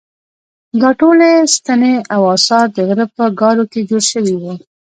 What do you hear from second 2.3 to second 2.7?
اثار